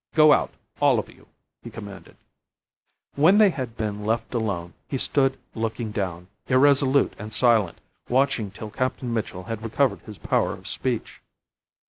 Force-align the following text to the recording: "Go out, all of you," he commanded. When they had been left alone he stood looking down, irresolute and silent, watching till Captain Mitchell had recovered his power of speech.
"Go 0.15 0.33
out, 0.33 0.51
all 0.79 0.97
of 0.97 1.09
you," 1.11 1.27
he 1.61 1.69
commanded. 1.69 2.17
When 3.13 3.37
they 3.37 3.51
had 3.51 3.77
been 3.77 4.03
left 4.03 4.33
alone 4.33 4.73
he 4.87 4.97
stood 4.97 5.37
looking 5.53 5.91
down, 5.91 6.27
irresolute 6.47 7.13
and 7.19 7.31
silent, 7.31 7.77
watching 8.09 8.49
till 8.49 8.71
Captain 8.71 9.13
Mitchell 9.13 9.43
had 9.43 9.61
recovered 9.61 9.99
his 10.01 10.17
power 10.17 10.53
of 10.53 10.67
speech. 10.67 11.21